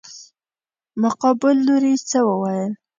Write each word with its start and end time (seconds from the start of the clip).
مقابل 1.01 1.55
لوري 1.67 1.93
څه 2.09 2.19
وويل. 2.27 2.71